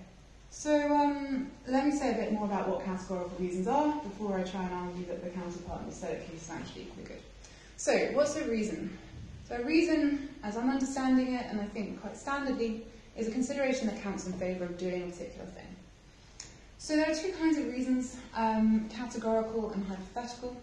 [0.50, 4.42] so um, let me say a bit more about what categorical reasons are before I
[4.42, 7.22] try and argue that the counterpart in the aesthetic case is actually equally good.
[7.76, 8.96] So, what's a reason?
[9.48, 12.82] So, a reason, as I'm understanding it, and I think quite standardly,
[13.16, 15.66] is a consideration that counts in favour of doing a particular thing.
[16.78, 20.56] So there are two kinds of reasons, um, categorical and hypothetical.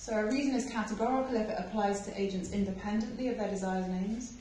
[0.00, 4.02] So a reason is categorical if it applies to agents independently of their desires and
[4.02, 4.32] aims,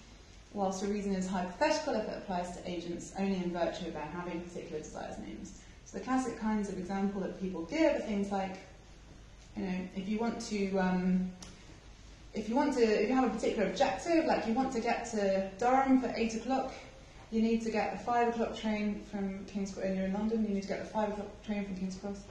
[0.53, 4.03] whilst a reason is hypothetical if it applies to agents only in virtue of their
[4.03, 5.59] having particular desires and aims.
[5.83, 8.55] So the classic kinds of example that people give are things like,
[9.57, 11.29] you know, if you want to, um,
[12.33, 15.11] if you want to, if you have a particular objective, like you want to get
[15.11, 16.71] to Durham for eight o'clock,
[17.31, 20.53] you need to get the five o'clock train from King's Cross, you're in London, you
[20.53, 22.21] need to get the five o'clock train from King's Cross.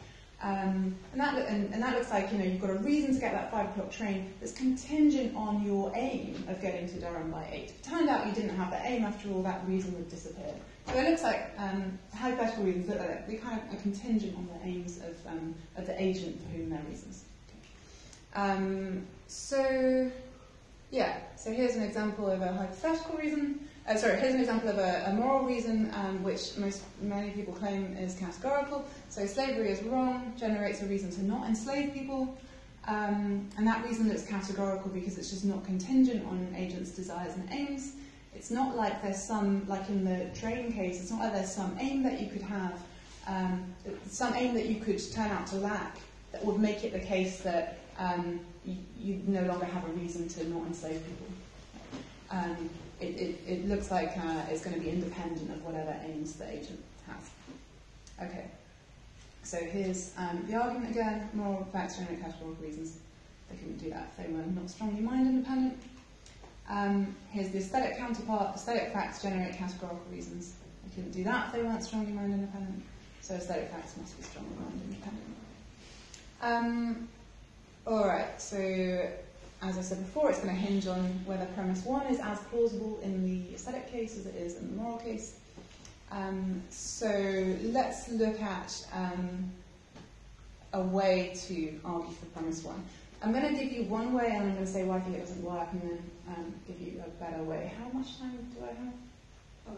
[0.41, 3.21] Um, and, that, and, and, that looks like, you know, you've got a reason to
[3.21, 7.49] get that five o'clock train that's contingent on your aim of getting to Durham by
[7.51, 7.71] eight.
[7.71, 10.55] It turned out you didn't have that aim, after all, that reason would disappear.
[10.87, 13.29] So it looks like um, hypothetical reasons look like that.
[13.29, 16.71] They kind of are contingent on the aims of, um, of the agent for whom
[16.71, 17.25] they're reasons.
[18.37, 20.09] Um, so,
[20.93, 23.68] yeah, so here's an example of a hypothetical reason.
[23.89, 27.55] Uh, sorry, here's an example of a, a moral reason um, which most many people
[27.55, 28.85] claim is categorical.
[29.09, 32.37] So slavery is wrong, generates a reason to not enslave people,
[32.87, 37.51] um, and that reason looks categorical because it's just not contingent on agents' desires and
[37.51, 37.93] aims.
[38.35, 41.75] It's not like there's some, like in the train case, it's not like there's some
[41.81, 42.79] aim that you could have,
[43.27, 43.65] um,
[44.07, 45.97] some aim that you could turn out to lack
[46.33, 50.29] that would make it the case that um, you, you, no longer have a reason
[50.29, 51.27] to not enslave people.
[53.01, 56.51] It, it, it looks like uh, it's going to be independent of whatever aims the
[56.51, 57.31] agent has.
[58.21, 58.47] Okay,
[59.45, 62.99] so here's um, the argument again, moral facts generate categorical reasons.
[63.49, 65.81] They couldn't do that if they were not strongly mind independent.
[66.69, 68.57] Um, here's the aesthetic counterpart.
[68.57, 70.55] Aesthetic facts generate categorical reasons.
[70.85, 72.83] They couldn't do that if they weren't strongly mind independent.
[73.21, 75.37] So aesthetic facts must be strongly mind independent.
[76.43, 77.09] Um,
[77.87, 79.09] all right, so
[79.63, 83.01] as I said before, it's going to hinge on whether premise one is as plausible
[83.03, 85.35] in the aesthetic case as it is in the moral case.
[86.11, 89.51] Um, so let's look at um,
[90.73, 92.83] a way to argue for premise one.
[93.23, 95.17] I'm going to give you one way, and I'm going to say why I think
[95.17, 97.73] it doesn't work, and then um, give you a better way.
[97.77, 98.95] How much time do I have?
[99.67, 99.73] Uh,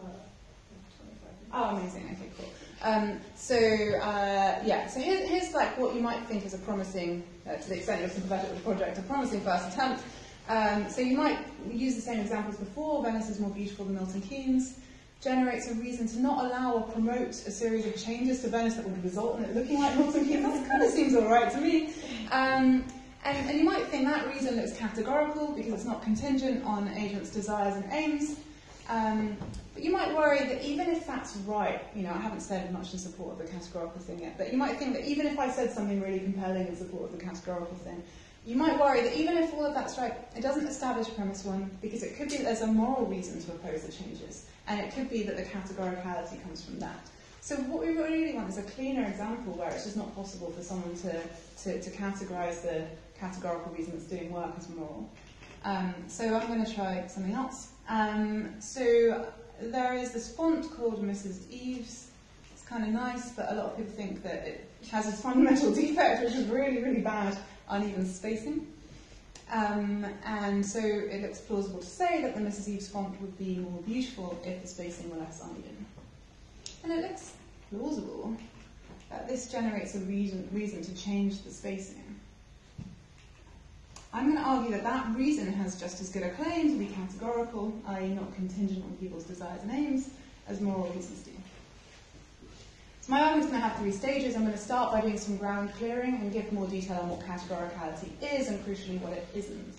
[1.55, 2.05] oh, amazing.
[2.13, 2.49] Okay, cool.
[2.83, 7.23] Um, so uh, yeah, so here's, here's like what you might think is a promising,
[7.47, 10.03] uh, to the extent you're sympathetic with the project, a promising first attempt.
[10.49, 11.39] Um, so you might
[11.71, 13.03] use the same examples before.
[13.03, 14.79] Venice is more beautiful than Milton Keynes
[15.21, 18.89] generates a reason to not allow or promote a series of changes to Venice that
[18.89, 20.43] would result in it looking like Milton Keynes.
[20.43, 21.93] That kind of seems all right to me.
[22.33, 22.85] Um,
[23.23, 27.29] and, and, you might think that reason looks categorical because it's not contingent on agents'
[27.29, 28.37] desires and aims.
[28.89, 29.37] Um,
[29.81, 32.93] but you might worry that even if that's right, you know, I haven't said much
[32.93, 35.51] in support of the categorical thing yet, but you might think that even if I
[35.51, 38.03] said something really compelling in support of the categorical thing,
[38.45, 41.71] you might worry that even if all of that's right, it doesn't establish premise one
[41.81, 44.45] because it could be that there's a moral reason to oppose the changes.
[44.69, 47.09] And it could be that the categoricality comes from that.
[47.41, 50.63] So what we really want is a cleaner example where it's just not possible for
[50.63, 51.23] someone to,
[51.63, 52.85] to, to categorize the
[53.19, 55.09] categorical reason that's doing work as moral.
[55.65, 57.69] Um, so I'm going to try something else.
[57.89, 59.27] Um, so
[59.63, 61.51] there is this font called Mrs.
[61.51, 62.09] Eaves.
[62.53, 65.73] It's kind of nice, but a lot of people think that it has a fundamental
[65.75, 67.37] defect, which is really, really bad
[67.69, 68.67] uneven spacing.
[69.53, 72.69] Um, and so it looks plausible to say that the Mrs.
[72.69, 75.87] Eaves font would be more beautiful if the spacing were less uneven.
[76.85, 77.33] And it looks
[77.71, 78.37] plausible
[79.11, 82.00] that this generates a reason, reason to change the spacing.
[84.13, 86.87] I'm going to argue that that reason has just as good a claim to be
[86.87, 88.09] categorical, i.e.
[88.09, 90.11] not contingent on people's desires and aims,
[90.49, 91.31] as moral reasons do.
[93.03, 94.35] So my argument's going to have three stages.
[94.35, 97.21] I'm going to start by doing some ground clearing and give more detail on what
[97.21, 99.75] categoricality is and crucially what it isn't.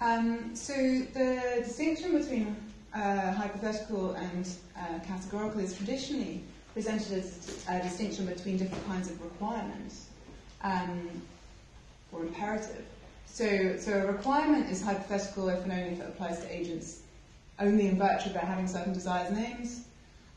[0.00, 2.56] Um, so the distinction between
[2.94, 9.20] uh, hypothetical and uh, categorical is traditionally presented as a distinction between different kinds of
[9.20, 10.06] requirements
[10.62, 11.10] um,
[12.12, 12.84] or imperative.
[13.30, 17.00] So, so a requirement is hypothetical if and only if it applies to agents
[17.60, 19.84] only in virtue of their having certain desires and aims.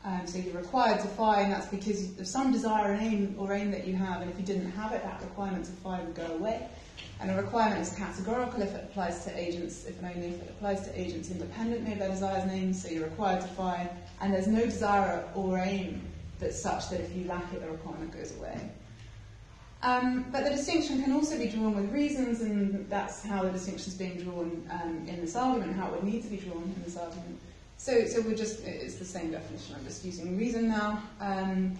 [0.04, 3.52] Um, so you're required to phi, and that's because of some desire and aim or
[3.52, 6.14] aim that you have, and if you didn't have it, that requirement to phi would
[6.14, 6.66] go away.
[7.20, 10.50] And a requirement is categorical if it applies to agents, if and only if it
[10.50, 13.88] applies to agents independently of their desires and aims, so you're required to phi,
[14.20, 16.02] and there's no desire or aim
[16.40, 18.60] that's such that if you lack it, the requirement goes away.
[19.82, 23.88] Um, but the distinction can also be drawn with reasons, and that's how the distinction
[23.88, 26.82] is being drawn um, in this argument, how it would need to be drawn in
[26.84, 27.38] this argument.
[27.78, 31.02] So, so we're just, it's the same definition, I'm just using reason now.
[31.20, 31.76] Um,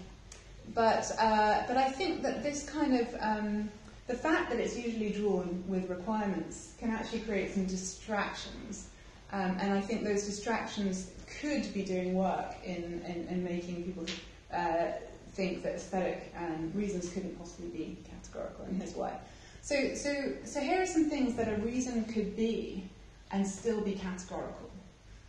[0.73, 3.69] but, uh, but I think that this kind of, um,
[4.07, 8.89] the fact that it's usually drawn with requirements can actually create some distractions.
[9.31, 14.05] Um, and I think those distractions could be doing work in, in, in making people
[14.53, 14.91] uh,
[15.33, 19.17] think that aesthetic um, reasons couldn't possibly be categorical, and here's why.
[19.61, 22.83] So, so, so here are some things that a reason could be
[23.31, 24.69] and still be categorical.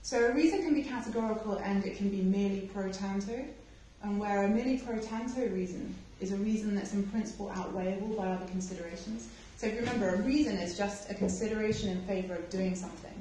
[0.03, 3.45] So a reason can be categorical and it can be merely pro tanto,
[4.03, 8.29] and where a merely pro tanto reason is a reason that's in principle outweighable by
[8.29, 9.29] other considerations.
[9.57, 13.15] So if you remember, a reason is just a consideration in favour of doing something,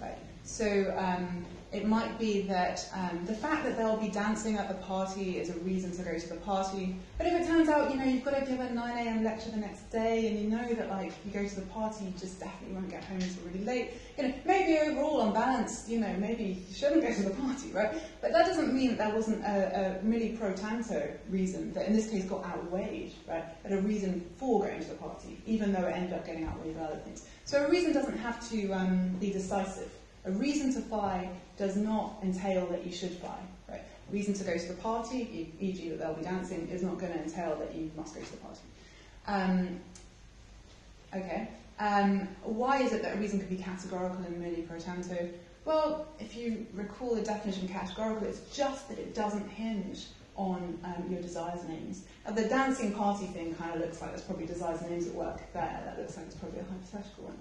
[0.00, 0.18] right?
[0.44, 4.74] So um, it might be that um, the fact that they'll be dancing at the
[4.74, 6.96] party is a reason to go to the party.
[7.16, 9.22] But if it turns out, you know, you've got to give a 9 a.m.
[9.22, 12.12] lecture the next day, and you know that, like, you go to the party, you
[12.18, 13.90] just definitely won't get home until really late.
[14.18, 17.70] You know, maybe overall, on balance, you know, maybe you shouldn't go to the party,
[17.70, 17.94] right?
[18.20, 21.92] But that doesn't mean that there wasn't a, a really pro tanto reason that, in
[21.92, 23.44] this case, got outweighed, right?
[23.62, 26.76] But a reason for going to the party, even though it ended up getting outweighed
[26.76, 27.24] by other things.
[27.44, 29.90] So a reason doesn't have to um, be decisive.
[30.26, 33.36] A reason to phi does not entail that you should buy.
[33.68, 33.82] Right?
[34.10, 35.88] Reason to go to the party, e.g.
[35.90, 38.38] that they'll be dancing, is not going to entail that you must go to the
[38.38, 38.60] party.
[39.26, 39.80] Um,
[41.14, 41.48] okay.
[41.78, 45.28] Um, why is it that a reason could be categorical and merely pro tanto?
[45.66, 50.06] Well, if you recall the definition categorical, it's just that it doesn't hinge
[50.36, 52.04] on um, your desires and aims.
[52.24, 55.14] Now, the dancing party thing kind of looks like there's probably desires and aims at
[55.14, 55.82] work there.
[55.84, 57.38] That looks like it's probably a hypothetical one.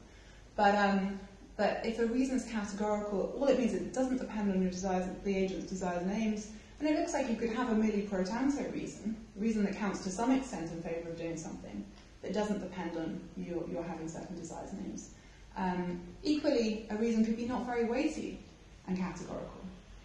[0.57, 1.19] But um,
[1.59, 4.71] but if a reason is categorical, all it means is it doesn't depend on your
[4.71, 6.47] desires, the agent's desires and aims.
[6.79, 9.75] And it looks like you could have a merely pro tanto reason, a reason that
[9.75, 11.85] counts to some extent in favour of doing something,
[12.21, 15.09] that doesn't depend on your, your having certain desires and aims.
[15.57, 18.39] Um, equally, a reason could be not very weighty
[18.87, 19.59] and categorical.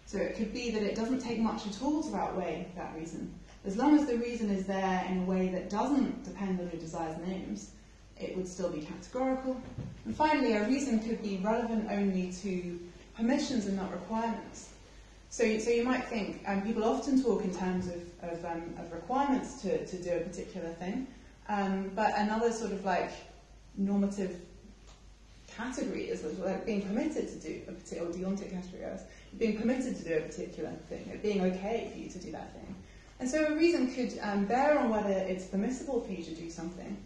[0.07, 3.33] So it could be that it doesn't take much at all to outweigh that reason.
[3.63, 6.81] As long as the reason is there in a way that doesn't depend on your
[6.81, 7.71] desired names,
[8.19, 9.59] it would still be categorical.
[10.05, 12.79] And finally, a reason could be relevant only to
[13.15, 14.69] permissions and not requirements.
[15.29, 18.91] So, so you might think, um, people often talk in terms of, of, um, of
[18.91, 21.07] requirements to, to do a particular thing,
[21.49, 23.11] um, but another sort of like
[23.77, 24.39] normative
[25.47, 29.01] category is like being permitted to do a particular, or deontic category is
[29.37, 32.53] being permitted to do a particular thing, it being okay for you to do that
[32.53, 32.75] thing.
[33.19, 36.49] And so a reason could um, bear on whether it's permissible for you to do
[36.49, 36.97] something,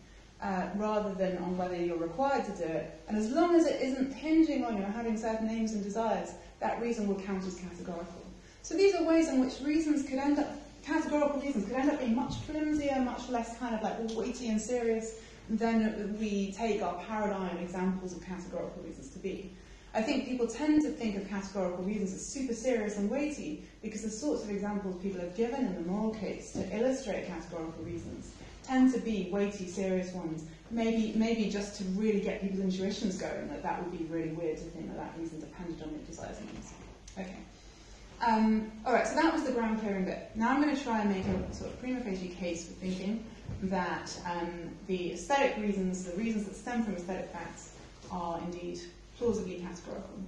[0.42, 3.02] uh, rather than on whether you're required to do it.
[3.08, 6.82] And as long as it isn't hinging on you having certain aims and desires, that
[6.82, 8.26] reason will count as categorical.
[8.62, 10.52] So these are ways in which reasons could end up,
[10.84, 14.62] categorical reasons could end up being much flimsier, much less kind of like weighty and
[14.62, 15.20] serious
[15.50, 19.52] than we take our paradigm examples of categorical reasons to be.
[19.94, 24.04] I think people tend to think of categorical reasons as super serious and weighty because
[24.04, 28.32] the sorts of examples people have given in the moral case to illustrate categorical reasons
[28.70, 30.46] tend to be weighty, serious ones.
[30.72, 34.58] Maybe, maybe just to really get people's intuitions going, that that would be really weird
[34.58, 36.74] to think that that reason depended on and needs.
[37.18, 37.36] Okay.
[38.22, 40.30] Um, all right, so that was the ground clearing bit.
[40.36, 43.24] Now I'm going to try and make a sort of prima facie case for thinking
[43.64, 47.74] that um, the aesthetic reasons, the reasons that stem from aesthetic facts,
[48.12, 48.80] are indeed
[49.18, 50.20] plausibly categorical.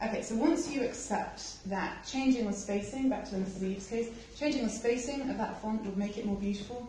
[0.00, 3.62] Okay, so once you accept that changing the spacing, back to Mrs.
[3.64, 4.08] Eaves' case,
[4.38, 6.88] changing the spacing of that font would make it more beautiful,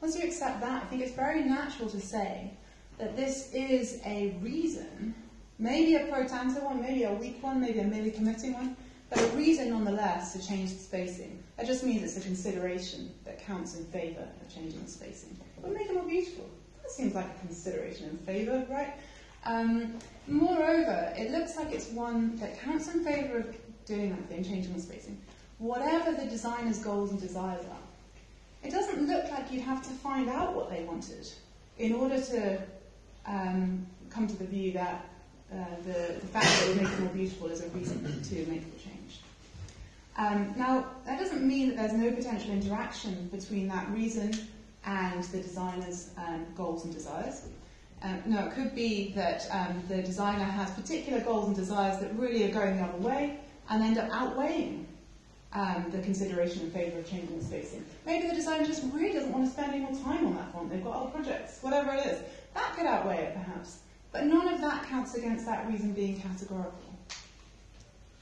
[0.00, 2.50] once you accept that, I think it's very natural to say
[2.98, 5.14] that this is a reason,
[5.58, 8.76] maybe a pro tanto one, maybe a weak one, maybe a merely committing one,
[9.10, 11.42] but a reason nonetheless to change the spacing.
[11.56, 15.38] That just means it's a consideration that counts in favour of changing the spacing.
[15.60, 16.48] But make it more beautiful.
[16.82, 18.94] That seems like a consideration in favour, right?
[19.44, 24.44] Um, moreover, it looks like it's one that counts in favour of doing that thing,
[24.44, 25.20] changing the spacing,
[25.58, 27.89] whatever the designer's goals and desires are.
[28.62, 31.26] It doesn't look like you'd have to find out what they wanted
[31.78, 32.62] in order to
[33.26, 35.06] um, come to the view that
[35.52, 38.34] uh, the, the, fact that it would make it more beautiful is a reason to
[38.50, 39.20] make the change.
[40.16, 44.32] Um, now, that doesn't mean that there's no potential interaction between that reason
[44.84, 47.42] and the designer's um, goals and desires.
[48.02, 52.14] Um, no, it could be that um, the designer has particular goals and desires that
[52.16, 53.38] really are going the other way
[53.68, 54.86] and end up outweighing
[55.52, 57.84] um, the consideration in favour of changing the spacing.
[58.06, 60.70] Maybe the designer just really doesn't want to spend any more time on that font.
[60.70, 62.20] They've got other projects, whatever it is.
[62.54, 63.78] That could outweigh it, perhaps.
[64.12, 66.78] But none of that counts against that reason being categorical.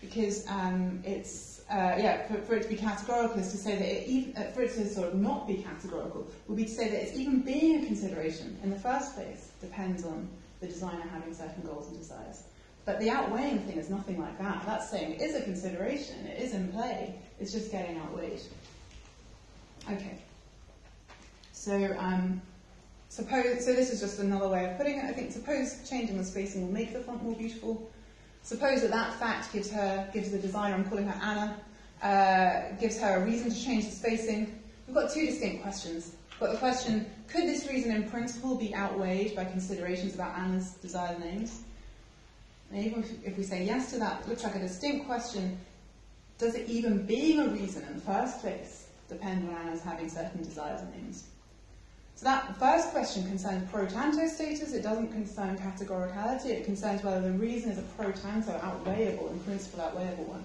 [0.00, 3.84] Because um, it's, uh, yeah, for, for, it to be categorical is to say that
[3.84, 6.88] it even, uh, for it to sort of not be categorical would be to say
[6.88, 10.28] that it's even being a consideration in the first place depends on
[10.60, 12.44] the designer having certain goals and desires.
[12.88, 14.62] But the outweighing thing is nothing like that.
[14.64, 18.40] That's saying it is a consideration, it is in play, it's just getting outweighed.
[19.92, 20.16] Okay.
[21.52, 22.40] So, um,
[23.10, 25.04] suppose, so this is just another way of putting it.
[25.04, 27.90] I think suppose changing the spacing will make the font more beautiful.
[28.42, 31.60] Suppose that that fact gives her, gives the designer, I'm calling her Anna,
[32.02, 34.62] uh, gives her a reason to change the spacing.
[34.86, 36.12] We've got two distinct questions.
[36.30, 40.70] We've got the question, could this reason in principle be outweighed by considerations about Anna's
[40.80, 41.64] desired names?
[42.70, 45.58] And even if we say yes to that, it looks like a distinct question.
[46.38, 50.42] Does it even being a reason in the first place depend on Anna's having certain
[50.42, 51.24] desires and aims?
[52.14, 54.72] So that first question concerns pro tanto status.
[54.72, 56.46] It doesn't concern categoricality.
[56.46, 60.44] It concerns whether the reason is a pro tanto outweighable, in principle outweighable one,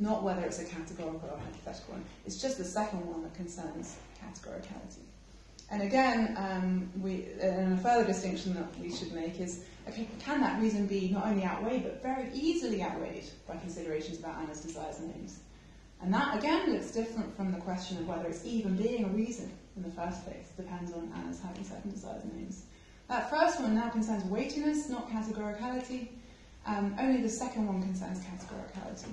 [0.00, 2.04] not whether it's a categorical or hypothetical one.
[2.26, 5.00] It's just the second one that concerns categoricality.
[5.70, 10.40] And again, um, we, and a further distinction that we should make is okay, can
[10.40, 14.98] that reason be not only outweighed, but very easily outweighed by considerations about Anna's desires
[15.00, 15.38] and aims?
[16.02, 19.50] And that, again, looks different from the question of whether it's even being a reason
[19.76, 20.48] in the first place.
[20.56, 22.64] Depends on Anna's having certain desires and aims.
[23.08, 26.08] That first one now concerns weightiness, not categoricality.
[26.66, 29.12] Um, only the second one concerns categoricality.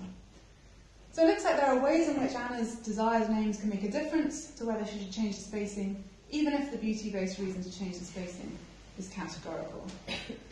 [1.14, 3.84] So it looks like there are ways in which Anna's desires and aims can make
[3.84, 7.78] a difference to whether she should change the spacing, even if the beauty-based reason to
[7.78, 8.58] change the spacing
[8.98, 9.86] is categorical.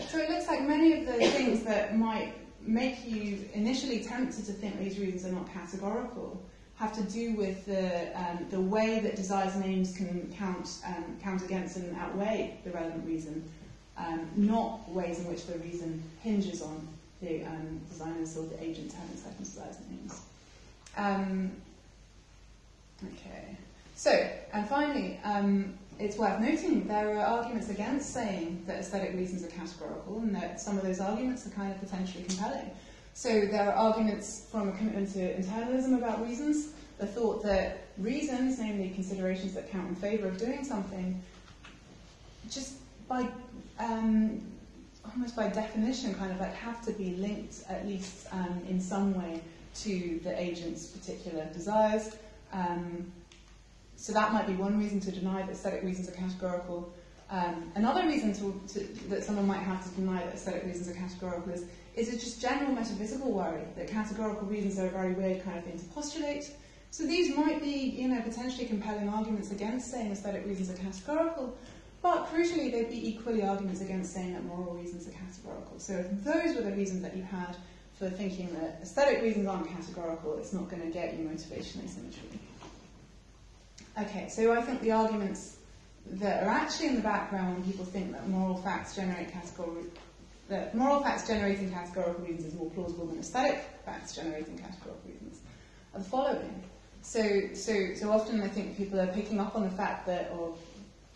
[0.09, 4.51] So it looks like many of the things that might make you initially tempted to
[4.53, 6.41] think these reasons are not categorical
[6.80, 11.43] have to do with the, um, the way that desires aims can count, um, count
[11.43, 13.43] against and outweigh the relevant reason,
[13.97, 16.88] um, not ways in which the reason hinges on
[17.21, 20.21] the um, designers or the agents having certain desires aims.
[20.95, 21.51] Um,
[23.03, 23.57] okay.
[24.00, 24.12] So,
[24.54, 29.50] and finally, um, it's worth noting there are arguments against saying that aesthetic reasons are
[29.50, 32.72] categorical, and that some of those arguments are kind of potentially compelling.
[33.14, 38.58] So there are arguments from a commitment to internalism about reasons, the thought that reasons,
[38.58, 41.22] namely considerations that count in favour of doing something,
[42.50, 42.76] just
[43.10, 43.28] by
[43.80, 44.41] um,
[45.12, 49.14] almost by definition, kind of like have to be linked at least um, in some
[49.14, 49.41] way
[49.76, 52.16] to the agent's particular desires.
[52.54, 53.12] Um,
[54.00, 56.89] so that might be one reason to deny that aesthetic reasons are categorical.
[57.30, 58.80] Um, another reason to, to,
[59.10, 62.72] that someone might have to deny that aesthetic reasons are categorical is, is just general
[62.72, 66.50] metaphysical worry that categorical reasons are a very weird kind of thing to postulate.
[66.91, 71.58] So these might be, you know, potentially compelling arguments against saying aesthetic reasons are categorical,
[72.02, 75.78] but crucially they'd be equally arguments against saying that moral reasons are categorical.
[75.78, 77.58] So if those were the reasons that you had
[78.00, 82.39] for thinking that aesthetic reasons aren't categorical, it's not going to get you motivation asymmetry.
[84.02, 85.58] Okay, so I think the arguments
[86.12, 89.84] that are actually in the background when people think that moral facts generate categorical
[90.47, 95.41] that moral facts generating categorical reasons is more plausible than aesthetic facts generating categorical reasons
[95.93, 96.64] are the following.
[97.02, 100.56] So, so, so often I think people are picking up on the fact that, or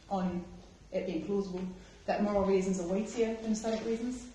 [0.10, 0.44] on
[0.92, 1.62] it being plausible,
[2.06, 4.26] that moral reasons are weightier than aesthetic reasons,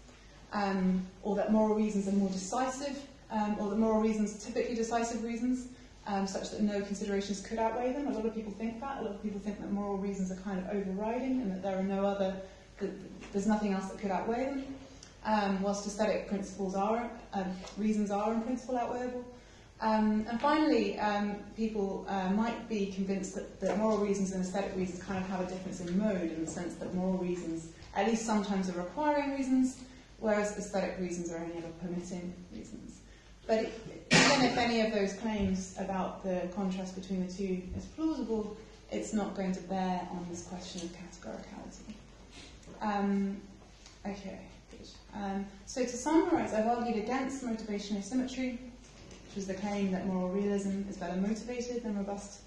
[0.53, 4.75] um, or that moral reasons are more decisive, um, or that moral reasons, are typically
[4.75, 5.69] decisive reasons,
[6.09, 8.09] um, such that no considerations could outweigh them.
[8.09, 9.01] A lot of people think that.
[9.01, 11.79] A lot of people think that moral reasons are kind of overriding and that there
[11.79, 12.35] are no other,
[12.81, 12.91] that
[13.33, 14.65] there's nothing else that could outweigh them.
[15.25, 17.45] Um, whilst aesthetic principles are, uh,
[17.77, 19.25] reasons are in principle outweighable.
[19.81, 24.75] Um, and finally, um, people uh, might be convinced that, that moral reasons and aesthetic
[24.77, 28.07] reasons kind of have a difference in mode in the sense that moral reasons, at
[28.07, 29.83] least sometimes, are requiring reasons,
[30.19, 33.01] whereas aesthetic reasons are only ever permitting reasons.
[33.47, 33.71] But
[34.11, 38.57] even if any of those claims about the contrast between the two is plausible,
[38.91, 41.95] it's not going to bear on this question of categoricality.
[42.81, 43.41] Um,
[44.07, 44.39] okay.
[45.15, 48.59] Um, so to summarise, I've argued against motivation asymmetry,
[49.29, 52.41] which is the claim that moral realism is better motivated than robust.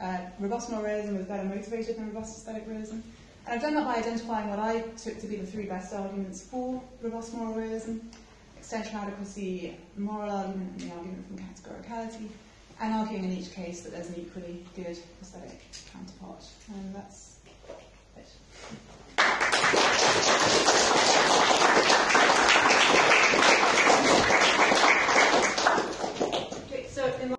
[0.00, 2.98] Uh, robust moral realism is better motivated than robust aesthetic realism.
[3.46, 6.42] And I've done that by identifying what I took to be the three best arguments
[6.42, 7.98] for robust moral realism
[8.70, 12.28] extensional adequacy, moral argument, and the argument from categoricality,
[12.80, 15.60] and arguing in each case that there's an equally good aesthetic
[15.92, 16.44] counterpart.
[16.68, 17.29] And that's